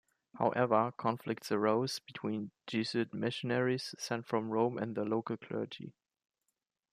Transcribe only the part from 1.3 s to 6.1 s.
arose between Jesuit missionaries sent from Rome and the local clergy.